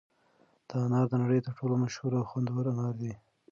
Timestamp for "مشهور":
1.83-2.11